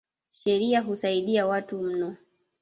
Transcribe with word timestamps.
Sheria 0.29 0.81
husaidi 0.81 1.41
watu 1.41 1.77
mno. 1.81 2.15